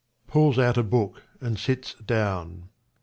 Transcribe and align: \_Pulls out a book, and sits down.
\_Pulls 0.27 0.57
out 0.57 0.79
a 0.79 0.83
book, 0.83 1.21
and 1.39 1.59
sits 1.59 1.93
down. 1.93 2.69